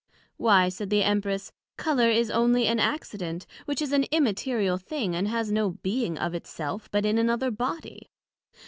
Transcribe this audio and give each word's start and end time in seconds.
Why, 0.37 0.67
said 0.69 0.89
the 0.89 1.03
Empress, 1.03 1.51
Colour 1.77 2.09
is 2.09 2.31
onely 2.31 2.65
an 2.65 2.79
accident, 2.79 3.45
which 3.65 3.83
is 3.83 3.91
an 3.91 4.05
immaterial 4.05 4.77
thing, 4.79 5.13
and 5.15 5.27
has 5.27 5.51
no 5.51 5.73
being 5.83 6.17
of 6.17 6.33
it 6.33 6.47
self, 6.47 6.89
but 6.89 7.05
in 7.05 7.19
another 7.19 7.51
body. 7.51 8.09